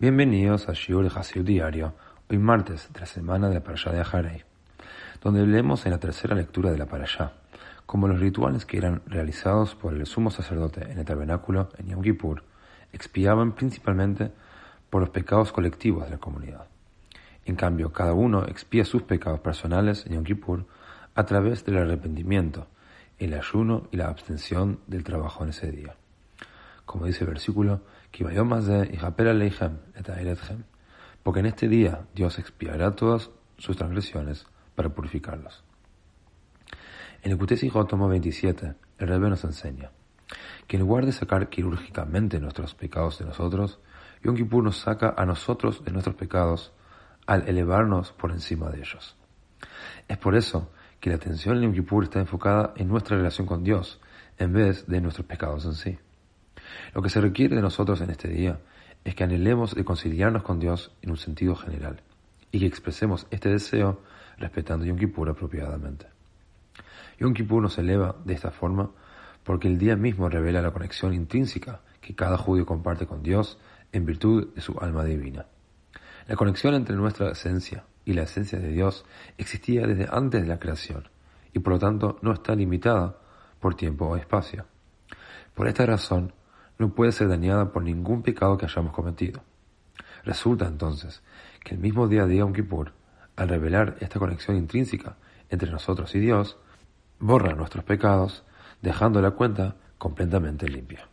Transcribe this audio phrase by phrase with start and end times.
[0.00, 1.92] Bienvenidos a Shiur Hasid Diario,
[2.30, 4.44] hoy martes la semana de la Parashá de Aharei,
[5.20, 7.32] donde leemos en la tercera lectura de la Parashá,
[7.84, 12.02] como los rituales que eran realizados por el sumo sacerdote en el tabernáculo en Yom
[12.02, 12.44] Kippur
[12.92, 14.30] expiaban principalmente
[14.88, 16.68] por los pecados colectivos de la comunidad.
[17.44, 20.64] En cambio, cada uno expía sus pecados personales en Yom Kippur
[21.16, 22.68] a través del arrepentimiento,
[23.18, 25.96] el ayuno y la abstención del trabajo en ese día
[26.88, 27.82] como dice el versículo,
[31.22, 35.62] porque en este día Dios expiará todas sus transgresiones para purificarlos.
[37.22, 39.90] En el Kutesi tomo 27, el Rebbe nos enseña
[40.66, 43.80] que en lugar de sacar quirúrgicamente nuestros pecados de nosotros,
[44.22, 46.72] Yom Kippur nos saca a nosotros de nuestros pecados
[47.26, 49.14] al elevarnos por encima de ellos.
[50.08, 50.70] Es por eso
[51.00, 54.00] que la atención en Yom Kippur está enfocada en nuestra relación con Dios
[54.38, 55.98] en vez de nuestros pecados en sí.
[56.94, 58.60] Lo que se requiere de nosotros en este día
[59.04, 62.02] es que anhelemos de conciliarnos con Dios en un sentido general
[62.50, 64.00] y que expresemos este deseo
[64.38, 66.06] respetando Yom Kippur apropiadamente.
[67.18, 68.90] Yom Kippur nos eleva de esta forma
[69.44, 73.58] porque el día mismo revela la conexión intrínseca que cada judío comparte con Dios
[73.92, 75.46] en virtud de su alma divina.
[76.26, 79.04] La conexión entre nuestra esencia y la esencia de Dios
[79.38, 81.08] existía desde antes de la creación
[81.52, 83.18] y por lo tanto no está limitada
[83.60, 84.66] por tiempo o espacio.
[85.54, 86.32] Por esta razón,
[86.78, 89.42] no puede ser dañada por ningún pecado que hayamos cometido.
[90.24, 91.22] Resulta entonces
[91.64, 92.92] que el mismo día de Yom Kippur,
[93.36, 95.16] al revelar esta conexión intrínseca
[95.50, 96.56] entre nosotros y Dios,
[97.18, 98.44] borra nuestros pecados,
[98.80, 101.08] dejando la cuenta completamente limpia.